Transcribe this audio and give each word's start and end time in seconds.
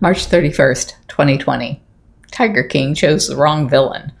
March 0.00 0.26
31st, 0.26 0.94
2020. 1.08 1.82
Tiger 2.30 2.62
King 2.62 2.94
chose 2.94 3.28
the 3.28 3.36
wrong 3.36 3.68
villain. 3.68 4.12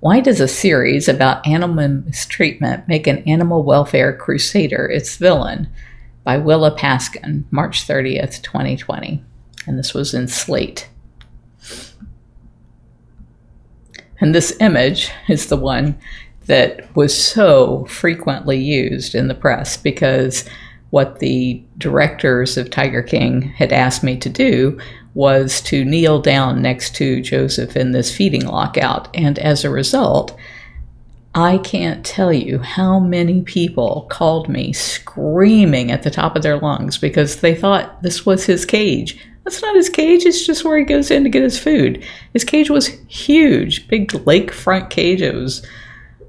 Why 0.00 0.20
does 0.20 0.40
a 0.40 0.48
series 0.48 1.08
about 1.08 1.46
animal 1.46 1.88
mistreatment 1.88 2.88
make 2.88 3.06
an 3.06 3.18
animal 3.24 3.62
welfare 3.62 4.16
crusader 4.16 4.86
its 4.88 5.16
villain? 5.16 5.68
By 6.24 6.38
Willa 6.38 6.76
Paskin, 6.76 7.44
March 7.50 7.86
30th, 7.86 8.42
2020. 8.42 9.22
And 9.66 9.78
this 9.78 9.94
was 9.94 10.14
in 10.14 10.28
Slate. 10.28 10.88
And 14.20 14.34
this 14.34 14.56
image 14.60 15.10
is 15.28 15.46
the 15.46 15.56
one 15.56 15.98
that 16.46 16.94
was 16.96 17.16
so 17.16 17.84
frequently 17.86 18.58
used 18.58 19.14
in 19.14 19.28
the 19.28 19.34
press 19.34 19.76
because 19.76 20.44
what 20.90 21.20
the 21.20 21.62
directors 21.78 22.56
of 22.56 22.70
Tiger 22.70 23.02
King 23.02 23.42
had 23.42 23.72
asked 23.72 24.02
me 24.02 24.16
to 24.18 24.28
do 24.28 24.78
was 25.14 25.60
to 25.62 25.84
kneel 25.84 26.20
down 26.20 26.62
next 26.62 26.94
to 26.96 27.20
Joseph 27.20 27.76
in 27.76 27.92
this 27.92 28.14
feeding 28.14 28.46
lockout. 28.46 29.08
And 29.14 29.38
as 29.38 29.64
a 29.64 29.70
result, 29.70 30.36
I 31.34 31.58
can't 31.58 32.04
tell 32.04 32.32
you 32.32 32.58
how 32.58 32.98
many 32.98 33.42
people 33.42 34.06
called 34.10 34.48
me 34.48 34.72
screaming 34.72 35.92
at 35.92 36.02
the 36.02 36.10
top 36.10 36.34
of 36.34 36.42
their 36.42 36.58
lungs 36.58 36.98
because 36.98 37.40
they 37.40 37.54
thought 37.54 38.02
this 38.02 38.26
was 38.26 38.46
his 38.46 38.64
cage. 38.64 39.18
That's 39.44 39.62
not 39.62 39.76
his 39.76 39.88
cage, 39.88 40.26
it's 40.26 40.44
just 40.44 40.64
where 40.64 40.78
he 40.78 40.84
goes 40.84 41.10
in 41.10 41.24
to 41.24 41.30
get 41.30 41.42
his 41.42 41.58
food. 41.58 42.04
His 42.32 42.44
cage 42.44 42.68
was 42.68 42.88
huge, 43.08 43.88
big 43.88 44.08
lakefront 44.08 44.90
cage. 44.90 45.22
It 45.22 45.34
was 45.34 45.64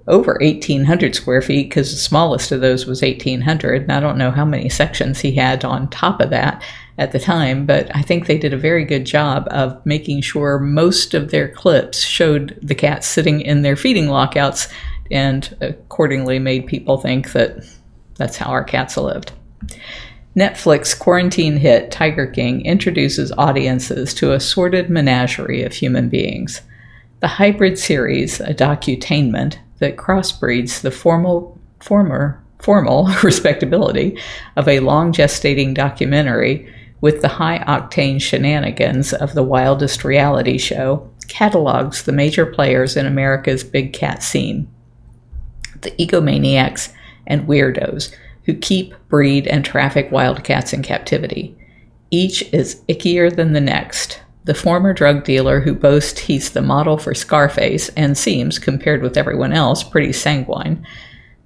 over 0.08 0.38
1,800 0.42 1.16
square 1.16 1.42
feet 1.42 1.70
because 1.70 1.92
the 1.92 1.98
smallest 1.98 2.52
of 2.52 2.62
those 2.62 2.86
was 2.86 3.02
1,800. 3.02 3.84
And 3.84 3.92
I 3.92 4.00
don't 4.00 4.18
know 4.18 4.32
how 4.32 4.46
many 4.46 4.70
sections 4.70 5.20
he 5.20 5.34
had 5.34 5.64
on 5.64 5.90
top 5.90 6.20
of 6.20 6.32
that 6.32 6.64
at 6.98 7.12
the 7.12 7.20
time, 7.20 7.66
but 7.66 7.94
I 7.96 8.02
think 8.02 8.26
they 8.26 8.38
did 8.38 8.54
a 8.54 8.58
very 8.58 8.84
good 8.84 9.06
job 9.06 9.48
of 9.52 9.84
making 9.86 10.22
sure 10.22 10.60
most 10.60 11.14
of 11.14 11.32
their 11.32 11.48
clips 11.48 12.02
showed 12.02 12.58
the 12.62 12.76
cats 12.76 13.08
sitting 13.08 13.42
in 13.42 13.62
their 13.62 13.76
feeding 13.76 14.08
lockouts 14.08 14.68
and 15.10 15.56
accordingly 15.62 16.40
made 16.40 16.68
people 16.68 16.98
think 16.98 17.32
that 17.34 17.66
that's 18.16 18.38
how 18.38 18.50
our 18.50 18.64
cats 18.64 18.98
lived. 18.98 19.32
Netflix 20.36 20.98
quarantine 20.98 21.58
hit 21.58 21.92
Tiger 21.92 22.26
King 22.26 22.66
introduces 22.66 23.34
audiences 23.38 24.14
to 24.14 24.32
a 24.32 24.40
sordid 24.40 24.90
menagerie 24.90 25.64
of 25.64 25.74
human 25.74 26.08
beings. 26.08 26.62
The 27.20 27.28
hybrid 27.28 27.78
series, 27.78 28.40
a 28.40 28.54
docutainment, 28.54 29.58
that 29.82 29.98
crossbreeds 29.98 30.82
the 30.82 30.92
formal, 30.92 31.60
former, 31.82 32.42
formal 32.60 33.10
respectability 33.24 34.18
of 34.56 34.68
a 34.68 34.80
long 34.80 35.12
gestating 35.12 35.74
documentary 35.74 36.72
with 37.02 37.22
the 37.22 37.28
high 37.28 37.60
octane 37.68 38.22
shenanigans 38.22 39.12
of 39.12 39.34
the 39.34 39.44
wildest 39.44 40.06
reality 40.06 40.58
show, 40.58 41.10
catalogs 41.28 42.04
the 42.04 42.12
major 42.12 42.46
players 42.46 42.96
in 42.96 43.08
America's 43.08 43.64
big 43.64 43.92
cat 43.92 44.22
scene. 44.22 44.72
The 45.82 45.92
egomaniacs 45.92 46.94
and 47.26 47.48
weirdos 47.48 48.14
who 48.46 48.54
keep, 48.54 48.94
breed, 49.10 49.48
and 49.48 49.66
traffic 49.66 50.12
wildcats 50.12 50.74
in 50.74 50.84
captivity. 50.84 51.58
Each 52.12 52.44
is 52.54 52.82
ickier 52.88 53.36
than 53.36 53.54
the 53.54 53.62
next, 53.62 54.21
the 54.44 54.56
former 54.56 54.94
drug 54.94 55.24
dealer 55.24 55.60
who 55.60 55.74
boasts 55.74 56.20
he's 56.22 56.52
the 56.52 56.62
model 56.62 56.98
for 56.98 57.14
Scarface 57.14 57.90
and 57.90 58.18
seems, 58.18 58.58
compared 58.58 59.04
with 59.04 59.18
everyone 59.18 59.54
else, 59.54 59.84
pretty 59.84 60.14
sanguine, 60.14 60.86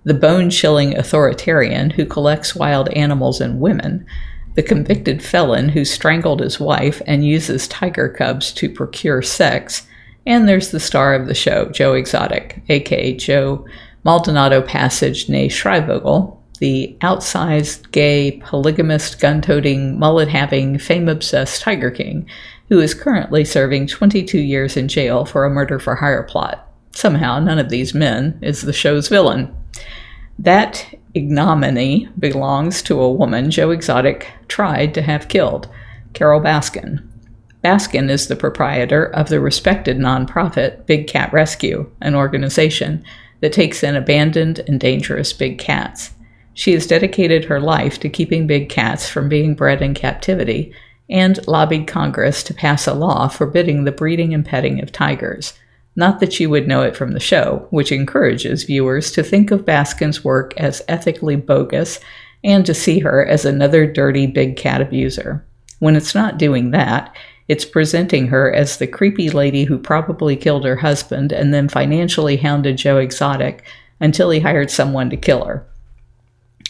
the 0.05 0.13
bone 0.13 0.49
chilling 0.49 0.95
authoritarian 0.97 1.89
who 1.89 2.05
collects 2.05 2.55
wild 2.55 2.89
animals 2.89 3.41
and 3.41 3.59
women, 3.59 4.05
the 4.53 4.63
convicted 4.63 5.21
felon 5.21 5.69
who 5.69 5.83
strangled 5.83 6.39
his 6.39 6.59
wife 6.59 7.01
and 7.05 7.25
uses 7.25 7.67
tiger 7.67 8.07
cubs 8.07 8.53
to 8.53 8.69
procure 8.69 9.21
sex, 9.21 9.85
and 10.25 10.47
there's 10.47 10.71
the 10.71 10.79
star 10.79 11.13
of 11.13 11.27
the 11.27 11.35
show, 11.35 11.65
Joe 11.69 11.93
Exotic, 11.93 12.63
aka 12.69 13.15
Joe 13.15 13.65
Maldonado 14.05 14.61
Passage, 14.61 15.27
nay 15.27 15.49
Schreibvogel, 15.49 16.37
the 16.59 16.95
outsized, 17.01 17.91
gay, 17.91 18.39
polygamist, 18.39 19.19
gun 19.19 19.41
toting, 19.41 19.99
mullet 19.99 20.29
having, 20.29 20.77
fame 20.77 21.09
obsessed 21.09 21.61
Tiger 21.61 21.91
King 21.91 22.25
who 22.69 22.79
is 22.79 22.93
currently 22.93 23.45
serving 23.45 23.87
22 23.87 24.39
years 24.39 24.75
in 24.75 24.87
jail 24.87 25.25
for 25.25 25.45
a 25.45 25.49
murder 25.49 25.79
for 25.79 25.95
hire 25.95 26.23
plot. 26.23 26.67
Somehow, 26.91 27.39
none 27.39 27.59
of 27.59 27.69
these 27.69 27.93
men 27.93 28.39
is 28.41 28.61
the 28.61 28.73
show's 28.73 29.07
villain. 29.07 29.55
That 30.39 30.97
ignominy 31.13 32.09
belongs 32.17 32.81
to 32.83 33.01
a 33.01 33.11
woman 33.11 33.51
Joe 33.51 33.71
Exotic 33.71 34.31
tried 34.47 34.93
to 34.93 35.01
have 35.01 35.27
killed, 35.27 35.69
Carole 36.13 36.41
Baskin. 36.41 37.07
Baskin 37.63 38.09
is 38.09 38.27
the 38.27 38.35
proprietor 38.35 39.05
of 39.05 39.29
the 39.29 39.39
respected 39.39 39.97
nonprofit 39.97 40.85
Big 40.85 41.07
Cat 41.07 41.33
Rescue, 41.33 41.89
an 42.01 42.15
organization 42.15 43.03
that 43.41 43.53
takes 43.53 43.83
in 43.83 43.95
abandoned 43.95 44.59
and 44.67 44.79
dangerous 44.79 45.33
big 45.33 45.57
cats. 45.57 46.11
She 46.53 46.73
has 46.73 46.87
dedicated 46.87 47.45
her 47.45 47.59
life 47.59 47.99
to 47.99 48.09
keeping 48.09 48.47
big 48.47 48.69
cats 48.69 49.09
from 49.09 49.27
being 49.27 49.55
bred 49.55 49.81
in 49.81 49.93
captivity 49.93 50.73
and 51.09 51.45
lobbied 51.47 51.87
Congress 51.87 52.43
to 52.43 52.53
pass 52.53 52.87
a 52.87 52.93
law 52.93 53.27
forbidding 53.27 53.83
the 53.83 53.91
breeding 53.91 54.33
and 54.33 54.45
petting 54.45 54.81
of 54.81 54.91
tigers. 54.91 55.53
Not 55.95 56.19
that 56.19 56.39
you 56.39 56.49
would 56.49 56.67
know 56.67 56.81
it 56.81 56.95
from 56.95 57.13
the 57.13 57.19
show, 57.19 57.67
which 57.69 57.91
encourages 57.91 58.63
viewers 58.63 59.11
to 59.11 59.23
think 59.23 59.51
of 59.51 59.65
Baskin's 59.65 60.23
work 60.23 60.53
as 60.57 60.81
ethically 60.87 61.35
bogus 61.35 61.99
and 62.43 62.65
to 62.65 62.73
see 62.73 62.99
her 62.99 63.25
as 63.25 63.45
another 63.45 63.91
dirty 63.91 64.27
big 64.27 64.57
cat 64.57 64.81
abuser. 64.81 65.45
When 65.79 65.95
it's 65.95 66.15
not 66.15 66.37
doing 66.37 66.71
that, 66.71 67.15
it's 67.47 67.65
presenting 67.65 68.27
her 68.27 68.51
as 68.51 68.77
the 68.77 68.87
creepy 68.87 69.29
lady 69.29 69.65
who 69.65 69.77
probably 69.77 70.35
killed 70.35 70.65
her 70.65 70.77
husband 70.77 71.31
and 71.31 71.53
then 71.53 71.69
financially 71.69 72.37
hounded 72.37 72.77
Joe 72.77 72.97
Exotic 72.97 73.63
until 73.99 74.31
he 74.31 74.39
hired 74.39 74.71
someone 74.71 75.09
to 75.11 75.17
kill 75.17 75.45
her. 75.45 75.65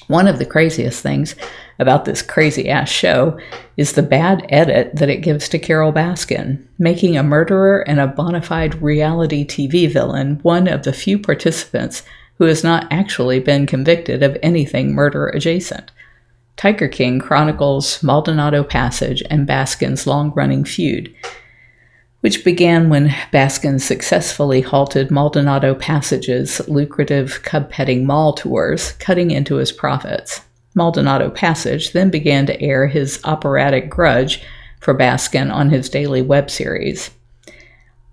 One 0.08 0.28
of 0.28 0.38
the 0.38 0.46
craziest 0.46 1.02
things 1.02 1.36
about 1.80 2.06
this 2.06 2.22
crazy 2.22 2.70
ass 2.70 2.90
show 2.90 3.38
is 3.78 3.94
the 3.94 4.04
bad 4.04 4.46
edit 4.50 4.96
that 4.96 5.10
it 5.10 5.22
gives 5.22 5.50
to 5.50 5.60
Carole 5.60 5.92
Baskin, 5.92 6.66
making 6.80 7.18
a 7.18 7.24
murderer 7.24 7.88
and 7.88 8.00
a 8.00 8.08
bona 8.08 8.42
fide 8.42 8.82
reality 8.82 9.46
TV 9.46 9.92
villain 9.92 10.40
one 10.42 10.68
of 10.68 10.84
the 10.84 10.94
few 10.94 11.20
participants 11.20 12.04
who 12.38 12.46
has 12.46 12.64
not 12.64 12.88
actually 12.92 13.40
been 13.40 13.66
convicted 13.66 14.24
of 14.24 14.38
anything 14.42 14.94
murder 14.94 15.28
adjacent. 15.28 15.92
Tiger 16.58 16.88
King 16.88 17.20
chronicles 17.20 18.02
Maldonado 18.02 18.64
Passage 18.64 19.22
and 19.30 19.48
Baskin's 19.48 20.08
long 20.08 20.32
running 20.36 20.64
feud, 20.64 21.14
which 22.22 22.46
began 22.46 22.90
when 22.90 23.10
Baskin 23.34 23.80
successfully 23.80 24.62
halted 24.62 25.12
Maldonado 25.12 25.76
Passage's 25.76 26.66
lucrative 26.70 27.44
cub 27.44 27.70
petting 27.70 28.06
mall 28.06 28.34
tours, 28.34 28.94
cutting 28.94 29.32
into 29.32 29.56
his 29.56 29.72
profits. 29.72 30.45
Maldonado 30.76 31.30
Passage 31.30 31.94
then 31.94 32.12
began 32.12 32.46
to 32.46 32.62
air 32.62 32.88
his 32.88 33.20
operatic 33.24 33.90
grudge 33.90 34.44
for 34.80 34.94
Baskin 34.94 35.52
on 35.52 35.70
his 35.70 35.90
daily 35.90 36.22
web 36.22 36.52
series. 36.52 37.10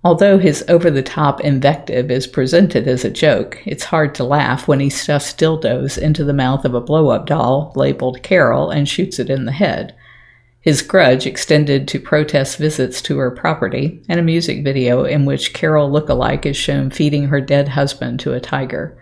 Although 0.05 0.39
his 0.39 0.65
over 0.69 0.91
the 0.91 1.03
top 1.03 1.41
invective 1.43 2.11
is 2.11 2.27
presented 2.27 2.89
as 2.89 3.05
a 3.05 3.11
joke, 3.11 3.61
it's 3.65 3.85
hard 3.85 4.15
to 4.17 4.25
laugh 4.25 4.67
when 4.67 4.81
he 4.81 4.91
stuffs 4.91 5.33
dildos 5.33 5.97
into 5.97 6.25
the 6.25 6.33
mouth 6.33 6.65
of 6.65 6.75
a 6.75 6.81
blow 6.81 7.11
up 7.11 7.27
doll 7.27 7.73
labeled 7.77 8.23
Carole 8.23 8.71
and 8.71 8.89
shoots 8.89 9.19
it 9.21 9.31
in 9.31 9.45
the 9.45 9.53
head. 9.53 9.95
His 10.61 10.83
grudge 10.83 11.27
extended 11.27 11.89
to 11.89 12.01
protest 12.01 12.57
visits 12.57 13.03
to 13.03 13.19
her 13.19 13.31
property 13.31 14.03
and 14.09 14.19
a 14.19 14.25
music 14.25 14.65
video 14.65 15.05
in 15.05 15.25
which 15.25 15.53
Carole 15.53 15.91
look-alike 15.91 16.47
is 16.47 16.57
shown 16.57 16.91
feeding 16.91 17.27
her 17.27 17.41
dead 17.41 17.69
husband 17.69 18.21
to 18.21 18.33
a 18.33 18.41
tiger. 18.41 18.97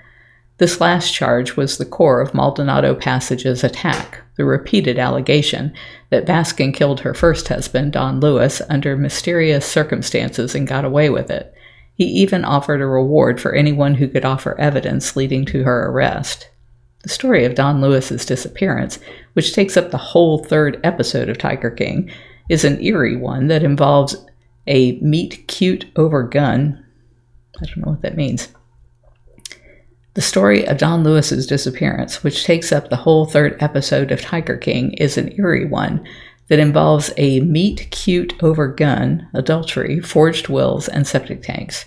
This 0.60 0.78
last 0.78 1.14
charge 1.14 1.56
was 1.56 1.78
the 1.78 1.86
core 1.86 2.20
of 2.20 2.34
Maldonado 2.34 2.94
Passage's 2.94 3.64
attack, 3.64 4.20
the 4.36 4.44
repeated 4.44 4.98
allegation 4.98 5.72
that 6.10 6.26
Baskin 6.26 6.74
killed 6.74 7.00
her 7.00 7.14
first 7.14 7.48
husband, 7.48 7.94
Don 7.94 8.20
Lewis, 8.20 8.60
under 8.68 8.94
mysterious 8.94 9.64
circumstances 9.64 10.54
and 10.54 10.68
got 10.68 10.84
away 10.84 11.08
with 11.08 11.30
it. 11.30 11.54
He 11.94 12.04
even 12.04 12.44
offered 12.44 12.82
a 12.82 12.86
reward 12.86 13.40
for 13.40 13.54
anyone 13.54 13.94
who 13.94 14.06
could 14.06 14.26
offer 14.26 14.54
evidence 14.60 15.16
leading 15.16 15.46
to 15.46 15.64
her 15.64 15.88
arrest. 15.88 16.50
The 17.04 17.08
story 17.08 17.46
of 17.46 17.54
Don 17.54 17.80
Lewis's 17.80 18.26
disappearance, 18.26 18.98
which 19.32 19.54
takes 19.54 19.78
up 19.78 19.90
the 19.90 19.96
whole 19.96 20.44
third 20.44 20.78
episode 20.84 21.30
of 21.30 21.38
Tiger 21.38 21.70
King, 21.70 22.10
is 22.50 22.66
an 22.66 22.82
eerie 22.82 23.16
one 23.16 23.46
that 23.46 23.62
involves 23.62 24.14
a 24.66 25.00
meet 25.00 25.48
cute 25.48 25.86
over 25.96 26.22
gun. 26.22 26.84
I 27.62 27.64
don't 27.64 27.78
know 27.78 27.92
what 27.92 28.02
that 28.02 28.14
means. 28.14 28.48
The 30.14 30.20
story 30.20 30.66
of 30.66 30.78
Don 30.78 31.04
Lewis's 31.04 31.46
disappearance, 31.46 32.24
which 32.24 32.44
takes 32.44 32.72
up 32.72 32.90
the 32.90 32.96
whole 32.96 33.26
third 33.26 33.56
episode 33.62 34.10
of 34.10 34.20
Tiger 34.20 34.56
King, 34.56 34.92
is 34.94 35.16
an 35.16 35.32
eerie 35.38 35.66
one 35.66 36.04
that 36.48 36.58
involves 36.58 37.12
a 37.16 37.40
meet 37.40 37.88
cute 37.92 38.34
over 38.42 38.66
gun, 38.66 39.28
adultery, 39.34 40.00
forged 40.00 40.48
wills, 40.48 40.88
and 40.88 41.06
septic 41.06 41.42
tanks. 41.42 41.84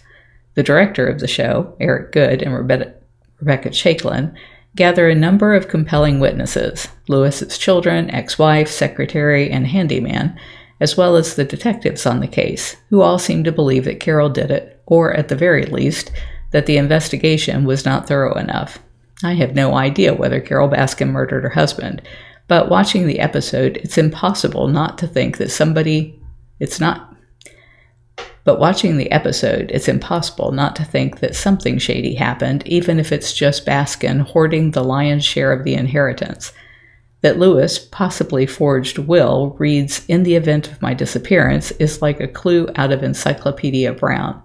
The 0.55 0.63
director 0.63 1.05
of 1.05 1.19
the 1.19 1.27
show, 1.27 1.75
Eric 1.81 2.13
Goode 2.13 2.41
and 2.41 2.53
Rebecca, 2.53 2.93
Rebecca 3.41 3.69
Chaiklin, 3.69 4.33
gather 4.75 5.09
a 5.09 5.15
number 5.15 5.53
of 5.53 5.67
compelling 5.67 6.21
witnesses 6.21 6.87
Lewis's 7.09 7.57
children, 7.57 8.09
ex 8.09 8.39
wife, 8.39 8.69
secretary, 8.69 9.51
and 9.51 9.67
handyman 9.67 10.39
as 10.79 10.97
well 10.97 11.15
as 11.15 11.35
the 11.35 11.45
detectives 11.45 12.05
on 12.05 12.19
the 12.19 12.27
case, 12.27 12.75
who 12.89 13.01
all 13.01 13.17
seem 13.17 13.43
to 13.43 13.51
believe 13.53 13.85
that 13.85 14.01
Carole 14.01 14.29
did 14.29 14.51
it, 14.51 14.81
or 14.85 15.13
at 15.13 15.29
the 15.29 15.35
very 15.35 15.65
least, 15.65 16.11
that 16.53 16.67
the 16.67 16.77
investigation 16.77 17.65
was 17.65 17.83
not 17.83 18.07
thorough 18.07 18.35
enough. 18.35 18.79
I 19.23 19.33
have 19.33 19.55
no 19.55 19.75
idea 19.75 20.13
whether 20.13 20.39
Carole 20.39 20.69
Baskin 20.69 21.09
murdered 21.09 21.43
her 21.43 21.49
husband, 21.49 22.01
but 22.47 22.69
watching 22.69 23.07
the 23.07 23.19
episode, 23.19 23.77
it's 23.77 23.97
impossible 23.97 24.67
not 24.67 24.97
to 24.99 25.07
think 25.07 25.37
that 25.37 25.51
somebody. 25.51 26.19
It's 26.59 26.79
not. 26.79 27.15
But 28.43 28.59
watching 28.59 28.97
the 28.97 29.11
episode, 29.11 29.71
it's 29.73 29.87
impossible 29.87 30.51
not 30.51 30.75
to 30.75 30.85
think 30.85 31.19
that 31.19 31.35
something 31.35 31.77
shady 31.79 32.13
happened, 32.13 32.67
even 32.67 32.99
if 32.99 33.11
it's 33.11 33.33
just 33.33 33.65
Baskin 33.65 34.21
hoarding 34.21 34.71
the 34.71 34.83
lion's 34.83 35.25
share 35.25 35.51
of 35.51 35.63
the 35.63 35.73
inheritance. 35.73 36.53
That 37.21 37.39
Lewis 37.39 37.79
possibly 37.79 38.45
forged 38.45 38.97
will 38.97 39.55
reads 39.57 40.05
In 40.07 40.23
the 40.23 40.35
event 40.35 40.69
of 40.69 40.81
my 40.81 40.93
disappearance 40.93 41.71
is 41.71 42.01
like 42.01 42.19
a 42.19 42.27
clue 42.27 42.67
out 42.75 42.91
of 42.91 43.01
Encyclopedia 43.01 43.93
Brown 43.93 44.43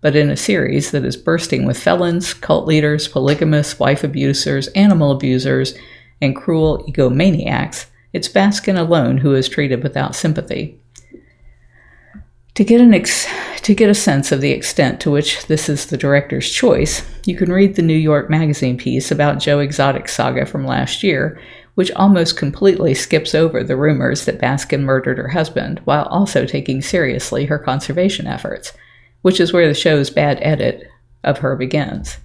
but 0.00 0.14
in 0.14 0.30
a 0.30 0.36
series 0.36 0.90
that 0.92 1.04
is 1.04 1.16
bursting 1.16 1.66
with 1.66 1.82
felons, 1.82 2.34
cult 2.34 2.66
leaders, 2.66 3.08
polygamists, 3.08 3.78
wife 3.78 4.04
abusers, 4.04 4.68
animal 4.68 5.10
abusers, 5.10 5.74
and 6.20 6.36
cruel 6.36 6.84
egomaniacs, 6.88 7.86
it's 8.12 8.28
Baskin 8.28 8.78
alone 8.78 9.18
who 9.18 9.34
is 9.34 9.48
treated 9.48 9.82
without 9.82 10.14
sympathy. 10.14 10.80
To 12.54 12.64
get, 12.64 12.80
an 12.80 12.94
ex- 12.94 13.28
to 13.62 13.74
get 13.74 13.90
a 13.90 13.94
sense 13.94 14.32
of 14.32 14.40
the 14.40 14.50
extent 14.50 15.00
to 15.00 15.10
which 15.10 15.46
this 15.46 15.68
is 15.68 15.86
the 15.86 15.96
director's 15.96 16.50
choice, 16.50 17.08
you 17.24 17.36
can 17.36 17.52
read 17.52 17.76
the 17.76 17.82
New 17.82 17.96
York 17.96 18.28
Magazine 18.28 18.76
piece 18.76 19.12
about 19.12 19.38
Joe 19.38 19.60
Exotic's 19.60 20.14
saga 20.14 20.44
from 20.44 20.66
last 20.66 21.04
year, 21.04 21.40
which 21.76 21.92
almost 21.92 22.36
completely 22.36 22.94
skips 22.94 23.34
over 23.34 23.62
the 23.62 23.76
rumors 23.76 24.24
that 24.24 24.40
Baskin 24.40 24.80
murdered 24.80 25.18
her 25.18 25.28
husband 25.28 25.80
while 25.84 26.06
also 26.06 26.44
taking 26.46 26.82
seriously 26.82 27.46
her 27.46 27.58
conservation 27.58 28.26
efforts 28.26 28.72
which 29.22 29.40
is 29.40 29.52
where 29.52 29.68
the 29.68 29.74
show's 29.74 30.10
bad 30.10 30.38
edit 30.40 30.88
of 31.24 31.38
her 31.38 31.56
begins. 31.56 32.18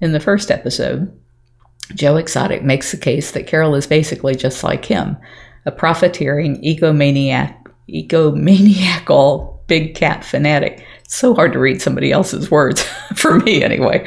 In 0.00 0.12
the 0.12 0.20
first 0.20 0.50
episode, 0.50 1.12
Joe 1.94 2.16
Exotic 2.16 2.62
makes 2.62 2.90
the 2.90 2.96
case 2.96 3.32
that 3.32 3.46
Carole 3.46 3.74
is 3.74 3.86
basically 3.86 4.34
just 4.34 4.64
like 4.64 4.84
him, 4.84 5.16
a 5.66 5.72
profiteering, 5.72 6.62
egomaniac, 6.62 7.56
egomaniacal 7.88 9.54
big 9.66 9.94
cat 9.94 10.24
fanatic. 10.24 10.84
It's 11.04 11.16
so 11.16 11.34
hard 11.34 11.52
to 11.52 11.58
read 11.58 11.80
somebody 11.80 12.12
else's 12.12 12.50
words, 12.50 12.82
for 13.14 13.38
me 13.40 13.62
anyway. 13.62 14.06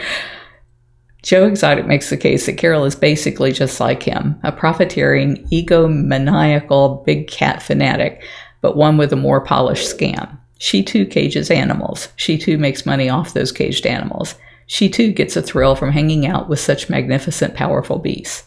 Joe 1.23 1.45
Exotic 1.45 1.85
makes 1.87 2.09
the 2.09 2.17
case 2.17 2.45
that 2.45 2.57
Carole 2.57 2.85
is 2.85 2.95
basically 2.95 3.51
just 3.51 3.79
like 3.79 4.03
him, 4.03 4.39
a 4.43 4.51
profiteering, 4.51 5.45
egomaniacal 5.47 7.03
big 7.05 7.27
cat 7.27 7.61
fanatic, 7.61 8.23
but 8.61 8.77
one 8.77 8.97
with 8.97 9.11
a 9.11 9.17
more 9.17 9.41
polished 9.41 9.93
scam. 9.93 10.37
She 10.57 10.83
too 10.83 11.05
cages 11.05 11.51
animals. 11.51 12.09
She 12.15 12.37
too 12.37 12.57
makes 12.57 12.85
money 12.85 13.09
off 13.09 13.33
those 13.33 13.51
caged 13.51 13.85
animals. 13.85 14.35
She 14.65 14.89
too 14.89 15.11
gets 15.11 15.35
a 15.35 15.41
thrill 15.41 15.75
from 15.75 15.91
hanging 15.91 16.25
out 16.25 16.49
with 16.49 16.59
such 16.59 16.89
magnificent, 16.89 17.55
powerful 17.55 17.99
beasts. 17.99 18.43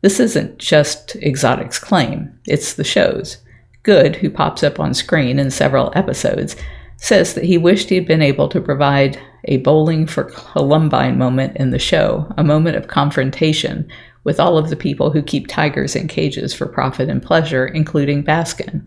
This 0.00 0.20
isn't 0.20 0.58
just 0.58 1.16
Exotic's 1.16 1.78
claim, 1.78 2.38
it's 2.46 2.74
the 2.74 2.84
show's. 2.84 3.38
Goode, 3.82 4.16
who 4.16 4.30
pops 4.30 4.62
up 4.62 4.78
on 4.78 4.94
screen 4.94 5.38
in 5.38 5.50
several 5.50 5.92
episodes, 5.96 6.54
says 6.98 7.34
that 7.34 7.44
he 7.44 7.58
wished 7.58 7.88
he 7.88 7.94
had 7.94 8.06
been 8.06 8.22
able 8.22 8.48
to 8.48 8.60
provide 8.60 9.18
a 9.44 9.56
bowling 9.58 10.06
for 10.06 10.24
Columbine 10.24 11.16
moment 11.16 11.56
in 11.56 11.70
the 11.70 11.78
show, 11.78 12.32
a 12.36 12.44
moment 12.44 12.76
of 12.76 12.88
confrontation 12.88 13.88
with 14.24 14.38
all 14.38 14.58
of 14.58 14.68
the 14.68 14.76
people 14.76 15.10
who 15.10 15.22
keep 15.22 15.46
tigers 15.46 15.96
in 15.96 16.06
cages 16.06 16.52
for 16.52 16.66
profit 16.66 17.08
and 17.08 17.22
pleasure, 17.22 17.66
including 17.66 18.22
Baskin. 18.22 18.84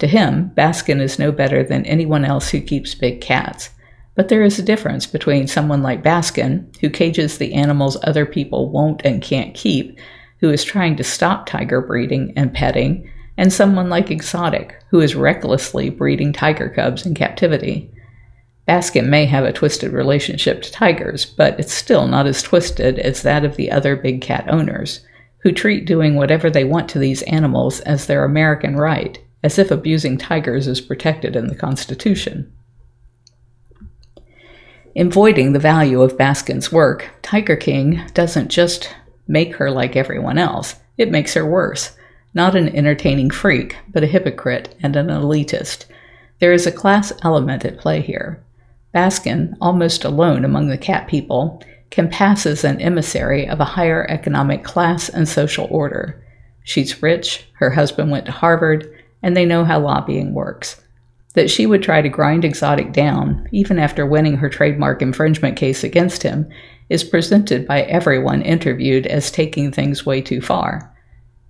To 0.00 0.06
him, 0.06 0.50
Baskin 0.56 1.00
is 1.00 1.18
no 1.18 1.30
better 1.30 1.62
than 1.62 1.86
anyone 1.86 2.24
else 2.24 2.50
who 2.50 2.60
keeps 2.60 2.94
big 2.94 3.20
cats. 3.20 3.70
But 4.14 4.28
there 4.28 4.42
is 4.42 4.58
a 4.58 4.62
difference 4.62 5.06
between 5.06 5.46
someone 5.46 5.82
like 5.82 6.02
Baskin, 6.02 6.76
who 6.80 6.90
cages 6.90 7.38
the 7.38 7.54
animals 7.54 7.96
other 8.02 8.26
people 8.26 8.70
won't 8.70 9.02
and 9.04 9.22
can't 9.22 9.54
keep, 9.54 9.98
who 10.40 10.50
is 10.50 10.64
trying 10.64 10.96
to 10.96 11.04
stop 11.04 11.46
tiger 11.46 11.80
breeding 11.80 12.32
and 12.36 12.52
petting, 12.52 13.10
and 13.36 13.52
someone 13.52 13.88
like 13.88 14.10
Exotic, 14.10 14.76
who 14.90 15.00
is 15.00 15.16
recklessly 15.16 15.90
breeding 15.90 16.32
tiger 16.32 16.68
cubs 16.68 17.06
in 17.06 17.14
captivity. 17.14 17.90
Baskin 18.68 19.08
may 19.08 19.26
have 19.26 19.44
a 19.44 19.52
twisted 19.52 19.92
relationship 19.92 20.62
to 20.62 20.72
tigers, 20.72 21.24
but 21.24 21.58
it's 21.58 21.74
still 21.74 22.06
not 22.06 22.26
as 22.26 22.42
twisted 22.42 22.98
as 22.98 23.22
that 23.22 23.44
of 23.44 23.56
the 23.56 23.70
other 23.70 23.96
big 23.96 24.22
cat 24.22 24.48
owners, 24.48 25.04
who 25.38 25.52
treat 25.52 25.86
doing 25.86 26.14
whatever 26.14 26.50
they 26.50 26.64
want 26.64 26.88
to 26.90 26.98
these 26.98 27.22
animals 27.22 27.80
as 27.80 28.06
their 28.06 28.24
American 28.24 28.76
right 28.76 29.23
as 29.44 29.58
if 29.58 29.70
abusing 29.70 30.16
tigers 30.16 30.66
is 30.66 30.80
protected 30.80 31.36
in 31.36 31.48
the 31.48 31.54
Constitution. 31.54 32.50
In 34.94 35.10
voiding 35.10 35.52
the 35.52 35.58
value 35.58 36.00
of 36.00 36.16
Baskin's 36.16 36.72
work, 36.72 37.10
Tiger 37.20 37.54
King 37.54 38.00
doesn't 38.14 38.48
just 38.48 38.94
make 39.28 39.56
her 39.56 39.70
like 39.70 39.96
everyone 39.96 40.38
else, 40.38 40.76
it 40.96 41.10
makes 41.10 41.34
her 41.34 41.44
worse. 41.44 41.94
Not 42.32 42.56
an 42.56 42.74
entertaining 42.74 43.30
freak, 43.30 43.76
but 43.92 44.02
a 44.02 44.08
hypocrite 44.08 44.74
and 44.82 44.96
an 44.96 45.08
elitist. 45.08 45.84
There 46.38 46.52
is 46.52 46.66
a 46.66 46.72
class 46.72 47.12
element 47.22 47.66
at 47.66 47.78
play 47.78 48.00
here. 48.00 48.42
Baskin, 48.94 49.56
almost 49.60 50.04
alone 50.04 50.44
among 50.44 50.68
the 50.68 50.78
cat 50.78 51.06
people, 51.06 51.62
can 51.90 52.08
pass 52.08 52.46
as 52.46 52.64
an 52.64 52.80
emissary 52.80 53.46
of 53.46 53.60
a 53.60 53.64
higher 53.64 54.06
economic 54.08 54.64
class 54.64 55.10
and 55.10 55.28
social 55.28 55.68
order. 55.70 56.24
She's 56.62 57.02
rich, 57.02 57.46
her 57.54 57.70
husband 57.70 58.10
went 58.10 58.24
to 58.26 58.32
Harvard, 58.32 58.93
and 59.24 59.34
they 59.34 59.46
know 59.46 59.64
how 59.64 59.80
lobbying 59.80 60.34
works. 60.34 60.80
That 61.32 61.50
she 61.50 61.64
would 61.64 61.82
try 61.82 62.02
to 62.02 62.10
grind 62.10 62.44
Exotic 62.44 62.92
down, 62.92 63.48
even 63.50 63.78
after 63.78 64.06
winning 64.06 64.36
her 64.36 64.50
trademark 64.50 65.00
infringement 65.00 65.56
case 65.56 65.82
against 65.82 66.22
him, 66.22 66.46
is 66.90 67.02
presented 67.02 67.66
by 67.66 67.82
everyone 67.82 68.42
interviewed 68.42 69.06
as 69.06 69.30
taking 69.30 69.72
things 69.72 70.04
way 70.04 70.20
too 70.20 70.42
far. 70.42 70.94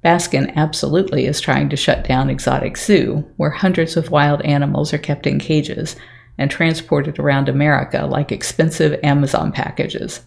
Baskin 0.04 0.54
absolutely 0.54 1.26
is 1.26 1.40
trying 1.40 1.68
to 1.70 1.76
shut 1.76 2.04
down 2.04 2.30
Exotic 2.30 2.76
Zoo, 2.76 3.28
where 3.38 3.50
hundreds 3.50 3.96
of 3.96 4.12
wild 4.12 4.40
animals 4.42 4.94
are 4.94 4.98
kept 4.98 5.26
in 5.26 5.40
cages 5.40 5.96
and 6.38 6.50
transported 6.50 7.18
around 7.18 7.48
America 7.48 8.06
like 8.06 8.30
expensive 8.30 9.00
Amazon 9.02 9.50
packages. 9.50 10.20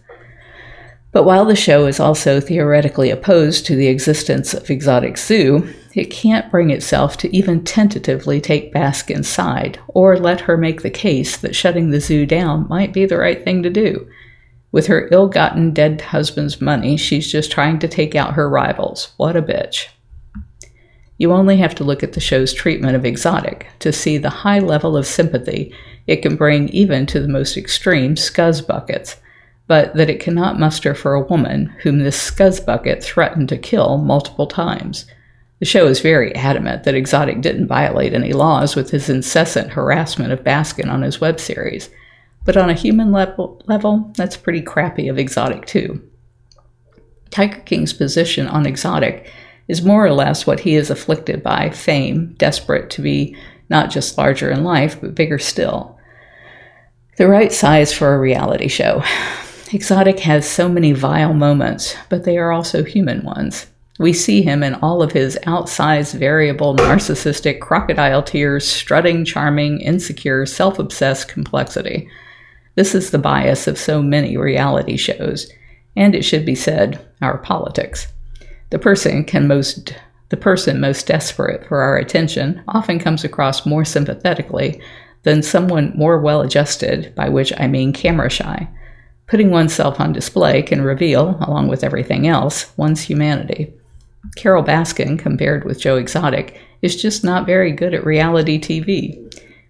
But 1.10 1.24
while 1.24 1.46
the 1.46 1.56
show 1.56 1.86
is 1.86 2.00
also 2.00 2.38
theoretically 2.40 3.10
opposed 3.10 3.64
to 3.66 3.76
the 3.76 3.86
existence 3.86 4.52
of 4.52 4.70
Exotic 4.70 5.16
Zoo, 5.16 5.66
it 5.94 6.10
can't 6.10 6.50
bring 6.50 6.70
itself 6.70 7.16
to 7.18 7.36
even 7.36 7.64
tentatively 7.64 8.40
take 8.40 8.74
Baskin's 8.74 9.28
side 9.28 9.80
or 9.88 10.18
let 10.18 10.42
her 10.42 10.56
make 10.56 10.82
the 10.82 10.90
case 10.90 11.36
that 11.38 11.56
shutting 11.56 11.90
the 11.90 12.00
zoo 12.00 12.26
down 12.26 12.68
might 12.68 12.92
be 12.92 13.06
the 13.06 13.16
right 13.16 13.42
thing 13.42 13.62
to 13.62 13.70
do. 13.70 14.06
With 14.70 14.86
her 14.88 15.08
ill 15.10 15.28
gotten 15.28 15.72
dead 15.72 16.00
husband's 16.00 16.60
money, 16.60 16.98
she's 16.98 17.32
just 17.32 17.50
trying 17.50 17.78
to 17.78 17.88
take 17.88 18.14
out 18.14 18.34
her 18.34 18.48
rivals. 18.48 19.12
What 19.16 19.34
a 19.34 19.42
bitch. 19.42 19.86
You 21.16 21.32
only 21.32 21.56
have 21.56 21.74
to 21.76 21.84
look 21.84 22.02
at 22.02 22.12
the 22.12 22.20
show's 22.20 22.52
treatment 22.52 22.94
of 22.94 23.04
Exotic 23.04 23.66
to 23.80 23.92
see 23.92 24.18
the 24.18 24.30
high 24.30 24.60
level 24.60 24.96
of 24.96 25.06
sympathy 25.06 25.74
it 26.06 26.22
can 26.22 26.36
bring 26.36 26.68
even 26.68 27.06
to 27.06 27.20
the 27.20 27.28
most 27.28 27.56
extreme 27.56 28.14
scuzz 28.14 28.64
buckets, 28.64 29.16
but 29.68 29.94
that 29.94 30.10
it 30.10 30.18
cannot 30.18 30.58
muster 30.58 30.94
for 30.94 31.14
a 31.14 31.22
woman 31.22 31.66
whom 31.82 32.00
this 32.00 32.30
scuzzbucket 32.30 33.04
threatened 33.04 33.50
to 33.50 33.58
kill 33.58 33.98
multiple 33.98 34.46
times. 34.46 35.06
The 35.60 35.66
show 35.66 35.86
is 35.86 36.00
very 36.00 36.34
adamant 36.34 36.84
that 36.84 36.94
Exotic 36.94 37.42
didn't 37.42 37.66
violate 37.66 38.14
any 38.14 38.32
laws 38.32 38.74
with 38.74 38.90
his 38.90 39.10
incessant 39.10 39.70
harassment 39.70 40.32
of 40.32 40.42
Baskin 40.42 40.90
on 40.90 41.02
his 41.02 41.20
web 41.20 41.38
series, 41.38 41.90
but 42.44 42.56
on 42.56 42.70
a 42.70 42.74
human 42.74 43.12
level, 43.12 43.60
level 43.66 44.10
that's 44.16 44.36
pretty 44.36 44.62
crappy 44.62 45.08
of 45.08 45.18
Exotic 45.18 45.66
too. 45.66 46.02
Tiger 47.30 47.60
King's 47.60 47.92
position 47.92 48.46
on 48.48 48.66
Exotic 48.66 49.30
is 49.68 49.84
more 49.84 50.06
or 50.06 50.12
less 50.12 50.46
what 50.46 50.60
he 50.60 50.76
is 50.76 50.88
afflicted 50.88 51.42
by 51.42 51.68
fame, 51.68 52.34
desperate 52.38 52.88
to 52.90 53.02
be 53.02 53.36
not 53.68 53.90
just 53.90 54.16
larger 54.16 54.50
in 54.50 54.64
life, 54.64 54.98
but 54.98 55.14
bigger 55.14 55.38
still. 55.38 55.98
The 57.18 57.28
right 57.28 57.52
size 57.52 57.92
for 57.92 58.14
a 58.14 58.18
reality 58.18 58.68
show. 58.68 59.02
Exotic 59.70 60.20
has 60.20 60.48
so 60.48 60.66
many 60.66 60.92
vile 60.92 61.34
moments, 61.34 61.94
but 62.08 62.24
they 62.24 62.38
are 62.38 62.52
also 62.52 62.82
human 62.84 63.22
ones. 63.22 63.66
We 63.98 64.14
see 64.14 64.40
him 64.40 64.62
in 64.62 64.76
all 64.76 65.02
of 65.02 65.12
his 65.12 65.38
outsized, 65.42 66.14
variable, 66.14 66.74
narcissistic, 66.74 67.60
crocodile 67.60 68.22
tears, 68.22 68.66
strutting, 68.66 69.26
charming, 69.26 69.80
insecure, 69.82 70.46
self 70.46 70.78
obsessed 70.78 71.28
complexity. 71.28 72.08
This 72.76 72.94
is 72.94 73.10
the 73.10 73.18
bias 73.18 73.66
of 73.66 73.78
so 73.78 74.00
many 74.00 74.38
reality 74.38 74.96
shows, 74.96 75.50
and 75.96 76.14
it 76.14 76.24
should 76.24 76.46
be 76.46 76.54
said, 76.54 77.04
our 77.20 77.36
politics. 77.36 78.06
The 78.70 78.78
person 78.78 79.24
can 79.24 79.48
most 79.48 79.94
the 80.30 80.36
person 80.36 80.80
most 80.80 81.06
desperate 81.06 81.66
for 81.66 81.80
our 81.82 81.96
attention 81.96 82.62
often 82.68 82.98
comes 82.98 83.24
across 83.24 83.66
more 83.66 83.84
sympathetically 83.84 84.80
than 85.24 85.42
someone 85.42 85.92
more 85.94 86.18
well 86.18 86.40
adjusted, 86.40 87.14
by 87.14 87.28
which 87.28 87.52
I 87.58 87.66
mean 87.66 87.92
camera 87.92 88.30
shy. 88.30 88.68
Putting 89.28 89.50
oneself 89.50 90.00
on 90.00 90.12
display 90.12 90.62
can 90.62 90.80
reveal, 90.80 91.36
along 91.42 91.68
with 91.68 91.84
everything 91.84 92.26
else, 92.26 92.72
one's 92.78 93.02
humanity. 93.02 93.72
Carole 94.36 94.64
Baskin, 94.64 95.18
compared 95.18 95.64
with 95.64 95.80
Joe 95.80 95.96
Exotic, 95.96 96.58
is 96.80 97.00
just 97.00 97.24
not 97.24 97.46
very 97.46 97.72
good 97.72 97.92
at 97.92 98.06
reality 98.06 98.58
TV. 98.58 99.24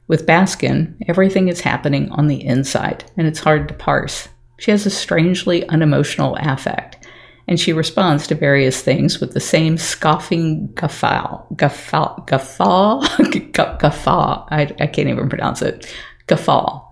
With 0.07 0.27
Baskin, 0.27 0.95
everything 1.09 1.49
is 1.49 1.61
happening 1.61 2.11
on 2.13 2.29
the 2.29 2.45
inside, 2.45 3.05
and 3.17 3.27
it's 3.27 3.41
hard 3.41 3.69
to 3.69 3.75
parse. 3.75 4.29
She 4.59 4.71
has 4.71 4.87
a 4.87 4.91
strangely 4.91 5.69
unemotional 5.69 6.37
affect, 6.37 7.07
and 7.49 7.59
she 7.59 7.73
responds 7.73 8.27
to 8.29 8.35
various 8.35 8.81
things 8.81 9.21
with 9.21 9.33
the 9.33 9.41
same 9.41 9.77
scoffing 9.77 10.73
guffaw, 10.75 11.45
guffaw, 11.57 12.25
guffaw, 12.27 13.01
guffaw. 13.79 14.47
I, 14.51 14.75
I 14.81 14.87
can't 14.87 15.09
even 15.09 15.29
pronounce 15.29 15.63
it. 15.63 15.93
Guffaw. 16.27 16.88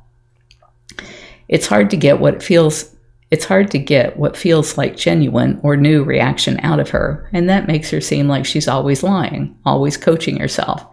It's 1.48 1.66
hard 1.66 1.90
to 1.90 1.96
get 1.96 2.20
what 2.20 2.42
feels. 2.42 2.94
It's 3.30 3.44
hard 3.44 3.70
to 3.72 3.78
get 3.78 4.16
what 4.16 4.36
feels 4.36 4.78
like 4.78 4.96
genuine 4.96 5.58
or 5.62 5.76
new 5.76 6.04
reaction 6.04 6.60
out 6.62 6.78
of 6.78 6.90
her, 6.90 7.28
and 7.32 7.48
that 7.48 7.66
makes 7.66 7.90
her 7.90 8.00
seem 8.00 8.28
like 8.28 8.46
she's 8.46 8.68
always 8.68 9.02
lying, 9.02 9.56
always 9.64 9.96
coaching 9.96 10.38
herself. 10.38 10.86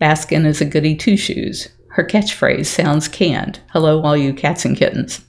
Baskin 0.00 0.46
is 0.46 0.60
a 0.60 0.64
goody 0.64 0.96
two 0.96 1.16
shoes. 1.16 1.68
Her 1.88 2.04
catchphrase 2.04 2.66
sounds 2.66 3.08
canned. 3.08 3.60
Hello, 3.72 4.02
all 4.02 4.16
you 4.16 4.32
cats 4.32 4.64
and 4.64 4.76
kittens. 4.76 5.24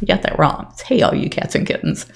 You 0.00 0.06
got 0.06 0.22
that 0.22 0.38
wrong. 0.38 0.68
It's 0.70 0.82
hey, 0.82 1.02
all 1.02 1.14
you 1.14 1.28
cats 1.28 1.54
and 1.54 1.66
kittens. 1.66 2.06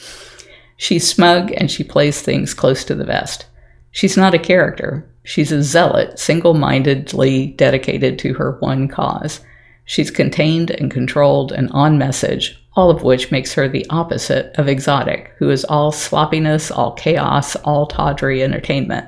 She's 0.76 1.08
smug 1.08 1.52
and 1.52 1.70
she 1.70 1.84
plays 1.84 2.20
things 2.20 2.54
close 2.54 2.84
to 2.84 2.94
the 2.94 3.04
vest. 3.04 3.46
She's 3.90 4.16
not 4.16 4.34
a 4.34 4.38
character. 4.38 5.08
She's 5.22 5.52
a 5.52 5.62
zealot, 5.62 6.18
single 6.18 6.54
mindedly 6.54 7.48
dedicated 7.52 8.18
to 8.20 8.34
her 8.34 8.56
one 8.60 8.88
cause. 8.88 9.40
She's 9.84 10.10
contained 10.10 10.70
and 10.70 10.90
controlled 10.90 11.52
and 11.52 11.70
on 11.70 11.98
message, 11.98 12.58
all 12.74 12.90
of 12.90 13.02
which 13.02 13.30
makes 13.30 13.54
her 13.54 13.68
the 13.68 13.86
opposite 13.90 14.54
of 14.56 14.68
exotic, 14.68 15.32
who 15.38 15.50
is 15.50 15.64
all 15.64 15.92
sloppiness, 15.92 16.70
all 16.70 16.92
chaos, 16.92 17.54
all 17.56 17.86
tawdry 17.86 18.42
entertainment. 18.42 19.06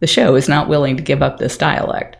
The 0.00 0.06
show 0.06 0.34
is 0.34 0.48
not 0.48 0.68
willing 0.68 0.96
to 0.96 1.02
give 1.02 1.22
up 1.22 1.38
this 1.38 1.56
dialect. 1.56 2.16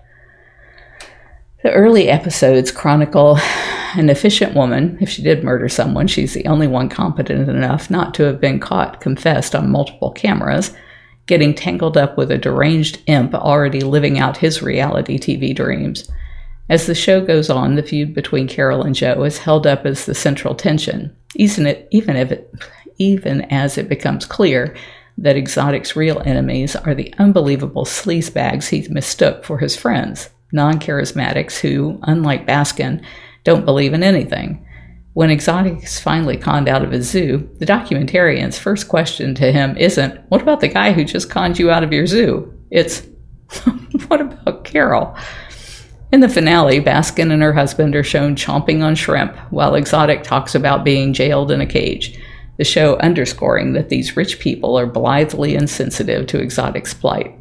The 1.62 1.73
early 1.73 2.09
episodes 2.09 2.71
chronicle 2.71 3.38
an 3.97 4.11
efficient 4.11 4.54
woman. 4.54 4.99
If 5.00 5.09
she 5.09 5.23
did 5.23 5.45
murder 5.45 5.69
someone, 5.69 6.07
she's 6.07 6.35
the 6.35 6.47
only 6.47 6.66
one 6.66 6.88
competent 6.88 7.49
enough 7.49 7.90
not 7.90 8.14
to 8.14 8.25
have 8.25 8.40
been 8.40 8.61
caught 8.61 9.00
confessed 9.00 9.54
on 9.54 9.71
multiple 9.71 10.11
cameras, 10.11 10.75
getting 11.26 11.54
tangled 11.54 11.97
up 11.97 12.16
with 12.16 12.31
a 12.31 12.38
deranged 12.38 13.00
imp 13.07 13.35
already 13.35 13.81
living 13.81 14.19
out 14.19 14.37
his 14.37 14.62
reality 14.62 15.19
TV 15.19 15.54
dreams. 15.54 16.11
As 16.68 16.87
the 16.87 16.94
show 16.94 17.21
goes 17.25 17.50
on, 17.50 17.75
the 17.75 17.83
feud 17.83 18.14
between 18.14 18.49
Carole 18.49 18.83
and 18.83 18.94
Joe 18.94 19.23
is 19.25 19.38
held 19.38 19.66
up 19.66 19.85
as 19.85 20.06
the 20.06 20.14
central 20.14 20.54
tension, 20.54 21.14
even, 21.35 21.66
it, 21.66 21.88
even, 21.90 22.16
if 22.16 22.33
it, 22.33 22.54
even 22.99 23.42
as 23.52 23.76
it 23.76 23.88
becomes 23.88 24.25
clear 24.25 24.75
that 25.18 25.37
Exotic's 25.37 25.94
real 25.94 26.23
enemies 26.25 26.75
are 26.75 26.94
the 26.94 27.12
unbelievable 27.18 27.85
sleazebags 27.85 28.68
he 28.68 28.87
mistook 28.88 29.44
for 29.44 29.59
his 29.59 29.76
friends 29.76 30.30
non 30.52 30.78
charismatics 30.78 31.59
who, 31.59 31.99
unlike 32.04 32.47
Baskin, 32.47 33.04
don't 33.42 33.64
believe 33.64 33.92
in 33.92 34.02
anything. 34.02 34.64
When 35.12 35.30
Exotic 35.30 35.83
is 35.83 36.00
finally 36.00 36.37
conned 36.37 36.68
out 36.68 36.85
of 36.85 36.92
his 36.92 37.11
zoo, 37.11 37.49
the 37.59 37.66
documentarian's 37.66 38.59
first 38.59 38.88
question 38.88 39.35
to 39.35 39.52
him 39.52 39.76
isn't, 39.76 40.18
What 40.28 40.42
about 40.42 40.61
the 40.61 40.68
guy 40.68 40.92
who 40.92 41.04
just 41.04 41.28
conned 41.28 41.59
you 41.59 41.71
out 41.71 41.85
of 41.85 41.92
your 41.92 42.06
zoo? 42.06 42.52
It's, 42.71 43.02
What 44.09 44.21
about 44.21 44.64
Carole? 44.64 45.16
In 46.14 46.21
the 46.21 46.28
finale, 46.28 46.80
Baskin 46.80 47.33
and 47.33 47.42
her 47.42 47.54
husband 47.54 47.97
are 47.97 48.04
shown 48.04 48.37
chomping 48.37 48.85
on 48.85 48.94
shrimp 48.94 49.37
while 49.50 49.75
Exotic 49.75 50.23
talks 50.23 50.54
about 50.54 50.85
being 50.85 51.12
jailed 51.12 51.50
in 51.50 51.61
a 51.61 51.66
cage, 51.66 52.16
the 52.56 52.62
show 52.62 52.97
underscoring 52.99 53.73
that 53.73 53.88
these 53.88 54.16
rich 54.16 54.38
people 54.38 54.78
are 54.78 54.87
blithely 54.87 55.56
insensitive 55.56 56.28
to 56.28 56.38
Exotic's 56.38 56.94
plight. 56.94 57.37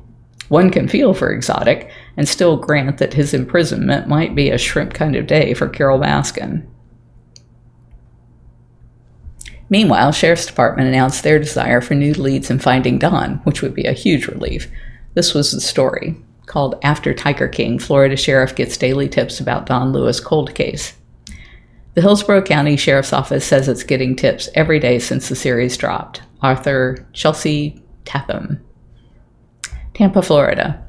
One 0.47 0.71
can 0.71 0.87
feel 0.87 1.13
for 1.13 1.31
Exotic 1.31 1.91
and 2.17 2.27
still 2.27 2.57
grant 2.57 2.97
that 2.97 3.13
his 3.13 3.31
imprisonment 3.31 4.07
might 4.07 4.33
be 4.33 4.49
a 4.49 4.57
shrimp 4.57 4.95
kind 4.95 5.15
of 5.15 5.27
day 5.27 5.53
for 5.53 5.69
Carole 5.69 5.99
Baskin. 5.99 6.65
Meanwhile, 9.69 10.13
Sheriff's 10.13 10.47
Department 10.47 10.87
announced 10.87 11.21
their 11.21 11.37
desire 11.37 11.79
for 11.79 11.93
new 11.93 12.15
leads 12.15 12.49
in 12.49 12.57
finding 12.57 12.97
Don, 12.97 13.35
which 13.43 13.61
would 13.61 13.75
be 13.75 13.85
a 13.85 13.93
huge 13.93 14.25
relief. 14.25 14.67
This 15.13 15.35
was 15.35 15.51
the 15.51 15.61
story, 15.61 16.17
called 16.45 16.79
After 16.83 17.13
Tiger 17.13 17.47
King 17.47 17.79
Florida 17.79 18.15
Sheriff 18.15 18.55
Gets 18.55 18.77
Daily 18.77 19.09
Tips 19.09 19.39
About 19.39 19.65
Don 19.65 19.91
Lewis 19.91 20.19
Cold 20.19 20.53
Case. 20.55 20.93
The 21.93 22.01
Hillsborough 22.01 22.43
County 22.43 22.75
Sheriff's 22.75 23.13
Office 23.13 23.45
says 23.45 23.67
it's 23.67 23.83
getting 23.83 24.15
tips 24.15 24.49
every 24.55 24.79
day 24.79 24.97
since 24.99 25.29
the 25.29 25.35
series 25.35 25.77
dropped. 25.77 26.23
Arthur 26.41 27.07
Chelsea 27.13 27.81
Tatham. 28.05 28.63
Tampa, 29.93 30.21
Florida. 30.21 30.83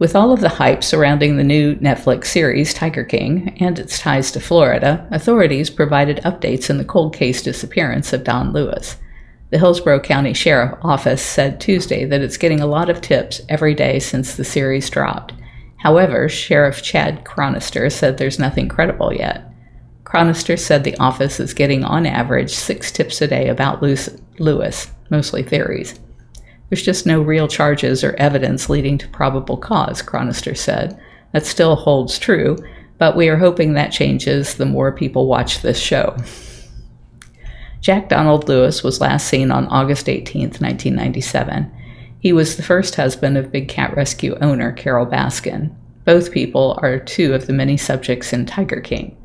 With 0.00 0.16
all 0.16 0.32
of 0.32 0.40
the 0.40 0.48
hype 0.48 0.82
surrounding 0.82 1.36
the 1.36 1.44
new 1.44 1.76
Netflix 1.76 2.26
series 2.26 2.74
Tiger 2.74 3.04
King 3.04 3.54
and 3.60 3.78
its 3.78 3.98
ties 3.98 4.32
to 4.32 4.40
Florida, 4.40 5.06
authorities 5.10 5.70
provided 5.70 6.16
updates 6.24 6.70
in 6.70 6.78
the 6.78 6.84
cold 6.84 7.14
case 7.14 7.42
disappearance 7.42 8.12
of 8.12 8.24
Don 8.24 8.52
Lewis. 8.52 8.96
The 9.50 9.58
Hillsborough 9.58 10.00
County 10.00 10.32
Sheriff 10.32 10.78
Office 10.82 11.20
said 11.20 11.60
Tuesday 11.60 12.04
that 12.04 12.20
it's 12.20 12.36
getting 12.36 12.60
a 12.60 12.66
lot 12.66 12.88
of 12.88 13.00
tips 13.00 13.40
every 13.48 13.74
day 13.74 13.98
since 13.98 14.36
the 14.36 14.44
series 14.44 14.88
dropped. 14.88 15.32
However, 15.78 16.28
Sheriff 16.28 16.82
Chad 16.82 17.24
Chronister 17.24 17.90
said 17.90 18.16
there's 18.16 18.38
nothing 18.38 18.68
credible 18.68 19.12
yet. 19.12 19.50
Chronister 20.04 20.56
said 20.56 20.84
the 20.84 20.96
office 20.98 21.40
is 21.40 21.52
getting 21.52 21.82
on 21.82 22.06
average 22.06 22.54
six 22.54 22.92
tips 22.92 23.20
a 23.22 23.26
day 23.26 23.48
about 23.48 23.82
Lewis, 23.82 24.90
mostly 25.08 25.42
theories. 25.42 25.98
There's 26.68 26.82
just 26.82 27.06
no 27.06 27.20
real 27.20 27.48
charges 27.48 28.04
or 28.04 28.14
evidence 28.18 28.68
leading 28.68 28.98
to 28.98 29.08
probable 29.08 29.56
cause, 29.56 30.00
Chronister 30.00 30.56
said. 30.56 31.00
That 31.32 31.44
still 31.44 31.74
holds 31.74 32.20
true, 32.20 32.56
but 32.98 33.16
we 33.16 33.28
are 33.28 33.36
hoping 33.36 33.72
that 33.72 33.90
changes 33.90 34.54
the 34.54 34.66
more 34.66 34.92
people 34.92 35.26
watch 35.26 35.62
this 35.62 35.78
show. 35.80 36.16
Jack 37.80 38.10
Donald 38.10 38.48
Lewis 38.48 38.82
was 38.82 39.00
last 39.00 39.26
seen 39.26 39.50
on 39.50 39.66
August 39.68 40.08
18, 40.08 40.42
1997. 40.42 41.72
He 42.18 42.32
was 42.32 42.56
the 42.56 42.62
first 42.62 42.96
husband 42.96 43.38
of 43.38 43.50
Big 43.50 43.68
Cat 43.68 43.96
Rescue 43.96 44.36
owner 44.42 44.72
Carole 44.72 45.06
Baskin. 45.06 45.74
Both 46.04 46.32
people 46.32 46.78
are 46.82 46.98
two 46.98 47.32
of 47.32 47.46
the 47.46 47.54
many 47.54 47.78
subjects 47.78 48.34
in 48.34 48.44
Tiger 48.44 48.80
King. 48.80 49.16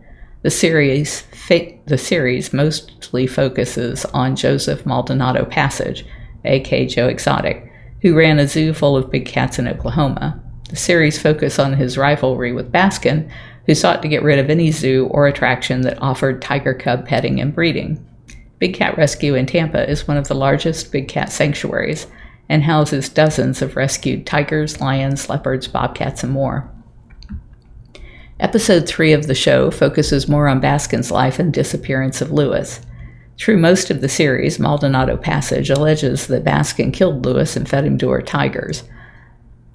The 0.43 0.51
series, 0.51 1.23
the 1.49 1.97
series 1.97 2.53
mostly 2.53 3.27
focuses 3.27 4.05
on 4.05 4.35
Joseph 4.35 4.85
Maldonado 4.85 5.43
Passage, 5.43 6.05
aka 6.45 6.85
Joe 6.85 7.07
Exotic, 7.07 7.69
who 8.01 8.15
ran 8.15 8.39
a 8.39 8.47
zoo 8.47 8.73
full 8.73 8.95
of 8.95 9.11
big 9.11 9.25
cats 9.25 9.59
in 9.59 9.67
Oklahoma. 9.67 10.41
The 10.69 10.75
series 10.75 11.21
focused 11.21 11.59
on 11.59 11.73
his 11.73 11.97
rivalry 11.97 12.53
with 12.53 12.71
Baskin, 12.71 13.29
who 13.65 13.75
sought 13.75 14.01
to 14.03 14.07
get 14.07 14.23
rid 14.23 14.39
of 14.39 14.49
any 14.49 14.71
zoo 14.71 15.07
or 15.07 15.27
attraction 15.27 15.81
that 15.81 16.01
offered 16.01 16.41
tiger 16.41 16.73
cub 16.73 17.05
petting 17.05 17.41
and 17.41 17.53
breeding. 17.53 18.05
Big 18.57 18.73
Cat 18.73 18.97
Rescue 18.97 19.35
in 19.35 19.45
Tampa 19.45 19.89
is 19.89 20.07
one 20.07 20.17
of 20.17 20.27
the 20.27 20.35
largest 20.35 20.91
big 20.91 21.07
cat 21.07 21.31
sanctuaries 21.31 22.07
and 22.47 22.63
houses 22.63 23.09
dozens 23.09 23.61
of 23.61 23.75
rescued 23.75 24.25
tigers, 24.25 24.79
lions, 24.79 25.29
leopards, 25.29 25.67
bobcats, 25.67 26.23
and 26.23 26.31
more. 26.31 26.69
Episode 28.39 28.87
3 28.87 29.13
of 29.13 29.27
the 29.27 29.35
show 29.35 29.71
focuses 29.71 30.27
more 30.27 30.47
on 30.47 30.61
Baskin's 30.61 31.11
life 31.11 31.39
and 31.39 31.53
disappearance 31.53 32.21
of 32.21 32.31
Lewis. 32.31 32.81
Through 33.37 33.57
most 33.57 33.89
of 33.89 34.01
the 34.01 34.09
series, 34.09 34.59
Maldonado 34.59 35.17
Passage 35.17 35.69
alleges 35.69 36.27
that 36.27 36.45
Baskin 36.45 36.93
killed 36.93 37.25
Lewis 37.25 37.55
and 37.57 37.67
fed 37.67 37.85
him 37.85 37.97
to 37.97 38.09
her 38.09 38.21
tigers. 38.21 38.83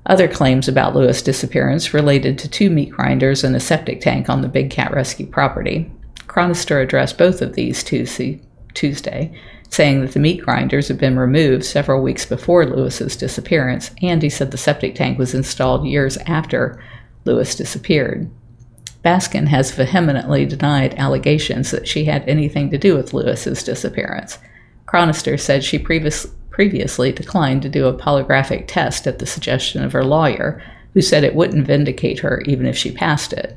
Other 0.06 0.28
claims 0.28 0.68
about 0.68 0.94
Lewis' 0.94 1.22
disappearance 1.22 1.92
related 1.92 2.38
to 2.38 2.49
two 2.49 2.70
meat 2.70 2.90
grinders 2.90 3.44
and 3.44 3.54
a 3.54 3.60
septic 3.60 4.00
tank 4.00 4.30
on 4.30 4.40
the 4.40 4.49
Big 4.49 4.70
Cat 4.70 4.92
Rescue 4.92 5.26
property. 5.26 5.90
Chronister 6.26 6.82
addressed 6.82 7.18
both 7.18 7.42
of 7.42 7.54
these 7.54 7.82
Tuesday, 8.74 9.32
saying 9.68 10.00
that 10.00 10.12
the 10.12 10.20
meat 10.20 10.42
grinders 10.42 10.88
had 10.88 10.98
been 10.98 11.18
removed 11.18 11.64
several 11.64 12.02
weeks 12.02 12.26
before 12.26 12.66
Lewis's 12.66 13.16
disappearance, 13.16 13.90
and 14.02 14.22
he 14.22 14.28
said 14.28 14.50
the 14.50 14.58
septic 14.58 14.94
tank 14.94 15.18
was 15.18 15.34
installed 15.34 15.86
years 15.86 16.16
after 16.26 16.82
Lewis 17.24 17.54
disappeared. 17.54 18.30
Baskin 19.04 19.46
has 19.48 19.70
vehemently 19.70 20.44
denied 20.44 20.94
allegations 20.94 21.70
that 21.70 21.88
she 21.88 22.04
had 22.04 22.28
anything 22.28 22.70
to 22.70 22.78
do 22.78 22.96
with 22.96 23.14
Lewis's 23.14 23.62
disappearance. 23.62 24.38
Chronister 24.86 25.38
said 25.38 25.64
she 25.64 25.78
previous, 25.78 26.26
previously 26.50 27.12
declined 27.12 27.62
to 27.62 27.68
do 27.68 27.86
a 27.86 27.96
polygraphic 27.96 28.64
test 28.66 29.06
at 29.06 29.18
the 29.18 29.26
suggestion 29.26 29.82
of 29.82 29.92
her 29.92 30.04
lawyer, 30.04 30.62
who 30.92 31.00
said 31.00 31.24
it 31.24 31.34
wouldn't 31.34 31.66
vindicate 31.66 32.18
her 32.18 32.42
even 32.42 32.66
if 32.66 32.76
she 32.76 32.90
passed 32.90 33.32
it. 33.32 33.56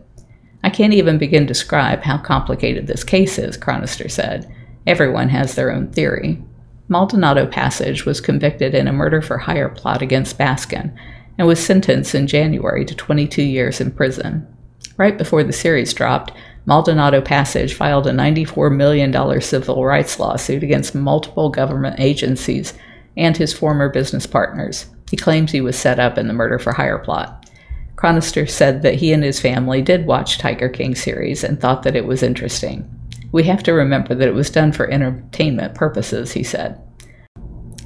I 0.63 0.69
can't 0.69 0.93
even 0.93 1.17
begin 1.17 1.43
to 1.43 1.47
describe 1.47 2.03
how 2.03 2.19
complicated 2.19 2.87
this 2.87 3.03
case 3.03 3.37
is, 3.37 3.57
Chronister 3.57 4.09
said. 4.09 4.49
Everyone 4.85 5.29
has 5.29 5.55
their 5.55 5.71
own 5.71 5.91
theory. 5.91 6.41
Maldonado 6.89 7.47
Passage 7.47 8.05
was 8.05 8.19
convicted 8.19 8.75
in 8.75 8.87
a 8.87 8.93
murder 8.93 9.21
for 9.21 9.37
hire 9.37 9.69
plot 9.69 10.01
against 10.01 10.37
Baskin 10.37 10.95
and 11.37 11.47
was 11.47 11.63
sentenced 11.63 12.13
in 12.13 12.27
January 12.27 12.85
to 12.85 12.95
22 12.95 13.41
years 13.41 13.79
in 13.79 13.91
prison. 13.91 14.45
Right 14.97 15.17
before 15.17 15.43
the 15.43 15.53
series 15.53 15.93
dropped, 15.93 16.33
Maldonado 16.65 17.21
Passage 17.21 17.73
filed 17.73 18.07
a 18.07 18.11
$94 18.11 18.75
million 18.75 19.41
civil 19.41 19.85
rights 19.85 20.19
lawsuit 20.19 20.63
against 20.63 20.95
multiple 20.95 21.49
government 21.49 21.99
agencies 21.99 22.73
and 23.17 23.35
his 23.35 23.53
former 23.53 23.89
business 23.89 24.25
partners. 24.25 24.87
He 25.09 25.17
claims 25.17 25.51
he 25.51 25.61
was 25.61 25.77
set 25.77 25.99
up 25.99 26.17
in 26.17 26.27
the 26.27 26.33
murder 26.33 26.59
for 26.59 26.73
hire 26.73 26.99
plot. 26.99 27.49
Chronister 27.95 28.49
said 28.49 28.81
that 28.81 28.95
he 28.95 29.13
and 29.13 29.23
his 29.23 29.39
family 29.39 29.81
did 29.81 30.05
watch 30.05 30.37
Tiger 30.37 30.69
King 30.69 30.95
series 30.95 31.43
and 31.43 31.59
thought 31.59 31.83
that 31.83 31.95
it 31.95 32.05
was 32.05 32.23
interesting. 32.23 32.89
We 33.33 33.43
have 33.45 33.63
to 33.63 33.73
remember 33.73 34.13
that 34.13 34.27
it 34.27 34.35
was 34.35 34.51
done 34.51 34.71
for 34.71 34.89
entertainment 34.89 35.73
purposes, 35.73 36.31
he 36.31 36.43
said. 36.43 36.79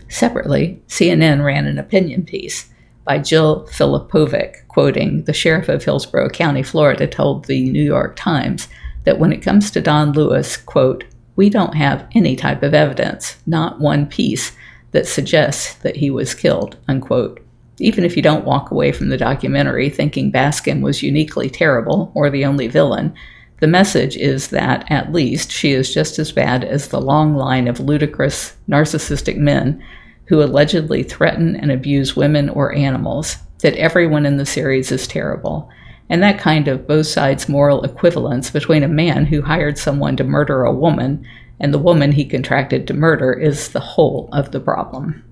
Separately, 0.10 0.84
CNN 0.88 1.44
ran 1.44 1.66
an 1.66 1.80
opinion 1.80 2.25
piece 2.25 2.70
by 3.06 3.20
Jill 3.20 3.66
Filipovic, 3.72 4.68
quoting 4.68 5.24
the 5.24 5.32
sheriff 5.32 5.70
of 5.70 5.84
Hillsborough 5.84 6.30
County, 6.30 6.63
Florida, 6.63 7.08
told 7.08 7.46
the 7.46 7.70
New 7.70 7.84
York 7.84 8.18
Times 8.18 8.68
that 9.06 9.20
when 9.20 9.32
it 9.32 9.42
comes 9.42 9.72
to 9.72 9.80
Don 9.80 10.12
Lewis, 10.12 10.58
quote, 10.58 11.06
we 11.38 11.50
don't 11.50 11.75
have 11.75 12.06
any 12.13 12.36
type 12.36 12.62
of 12.62 12.74
evidence, 12.74 13.38
not 13.46 13.80
one 13.80 14.06
piece, 14.06 14.51
that 14.92 15.08
suggests 15.08 15.75
that 15.75 15.96
he 15.96 16.12
was 16.12 16.36
killed, 16.36 16.75
unquote. 16.89 17.39
Even 17.80 18.04
if 18.04 18.18
you 18.18 18.22
don't 18.22 18.44
walk 18.44 18.72
away 18.72 18.92
from 18.92 19.08
the 19.08 19.18
documentary 19.18 19.89
thinking 19.89 20.30
Baskin 20.30 20.82
was 20.82 21.04
uniquely 21.04 21.50
terrible 21.50 22.12
or 22.16 22.30
the 22.30 22.44
only 22.44 22.68
villain, 22.68 23.13
the 23.60 23.68
message 23.68 24.16
is 24.16 24.50
that, 24.50 24.86
at 24.92 25.12
least, 25.12 25.52
she 25.52 25.72
is 25.72 25.94
just 25.94 26.20
as 26.20 26.32
bad 26.32 26.64
as 26.64 26.88
the 26.88 27.02
long 27.02 27.36
line 27.36 27.68
of 27.68 27.80
ludicrous, 27.80 28.56
narcissistic 28.70 29.38
men 29.38 29.84
who 30.26 30.44
allegedly 30.44 31.04
threaten 31.04 31.56
and 31.56 31.72
abuse 31.72 32.16
women 32.16 32.50
or 32.50 32.76
animals, 32.76 33.38
that 33.62 33.76
everyone 33.76 34.26
in 34.26 34.38
the 34.38 34.46
series 34.46 34.92
is 34.92 35.08
terrible, 35.08 35.70
and 36.10 36.22
that 36.22 36.40
kind 36.40 36.68
of 36.68 36.88
both 36.88 37.08
sides 37.08 37.50
moral 37.50 37.84
equivalence 37.84 38.52
between 38.52 38.84
a 38.84 38.88
man 38.88 39.26
who 39.26 39.42
hired 39.42 39.78
someone 39.78 40.16
to 40.18 40.24
murder 40.24 40.64
a 40.64 40.74
woman 40.74 41.26
and 41.60 41.74
the 41.74 41.80
woman 41.80 42.12
he 42.12 42.26
contracted 42.26 42.88
to 42.88 42.94
murder 42.94 43.34
is 43.34 43.70
the 43.70 43.80
whole 43.80 44.30
of 44.32 44.52
the 44.52 44.60
problem. 44.60 45.24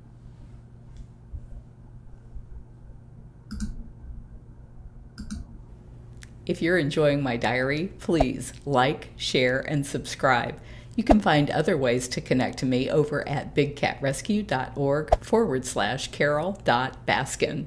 If 6.45 6.61
you're 6.61 6.77
enjoying 6.77 7.23
my 7.23 7.37
diary, 7.37 7.91
please 7.99 8.53
like, 8.65 9.09
share, 9.17 9.59
and 9.59 9.85
subscribe. 9.85 10.59
You 10.95 11.03
can 11.03 11.19
find 11.19 11.49
other 11.49 11.75
ways 11.75 12.07
to 12.09 12.21
connect 12.21 12.59
to 12.59 12.65
me 12.65 12.89
over 12.89 13.27
at 13.27 13.55
bigcatrescue.org 13.55 15.23
forward 15.23 15.65
slash 15.65 16.11
carol.baskin. 16.11 17.65